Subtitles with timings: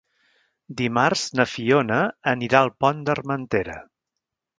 [0.77, 1.99] Dimarts na Fiona
[2.31, 3.77] anirà al Pont d'Armentera.